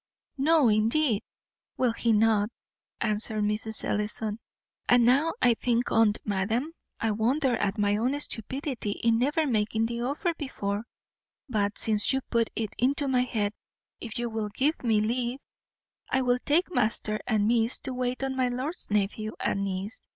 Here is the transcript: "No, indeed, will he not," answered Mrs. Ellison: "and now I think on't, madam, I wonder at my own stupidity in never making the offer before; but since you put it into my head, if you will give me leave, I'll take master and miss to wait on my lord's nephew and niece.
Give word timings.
"No, 0.39 0.67
indeed, 0.67 1.21
will 1.77 1.93
he 1.93 2.11
not," 2.11 2.49
answered 3.01 3.43
Mrs. 3.43 3.83
Ellison: 3.83 4.39
"and 4.89 5.05
now 5.05 5.33
I 5.43 5.53
think 5.53 5.91
on't, 5.91 6.17
madam, 6.25 6.73
I 6.99 7.11
wonder 7.11 7.55
at 7.57 7.77
my 7.77 7.97
own 7.97 8.19
stupidity 8.19 8.93
in 9.03 9.19
never 9.19 9.45
making 9.45 9.85
the 9.85 10.01
offer 10.01 10.33
before; 10.33 10.85
but 11.47 11.77
since 11.77 12.11
you 12.13 12.21
put 12.31 12.49
it 12.55 12.73
into 12.79 13.07
my 13.07 13.21
head, 13.21 13.53
if 13.99 14.17
you 14.17 14.27
will 14.27 14.49
give 14.55 14.83
me 14.83 15.01
leave, 15.01 15.37
I'll 16.09 16.39
take 16.45 16.71
master 16.73 17.19
and 17.27 17.47
miss 17.47 17.77
to 17.81 17.93
wait 17.93 18.23
on 18.23 18.35
my 18.35 18.47
lord's 18.47 18.89
nephew 18.89 19.33
and 19.39 19.63
niece. 19.63 20.01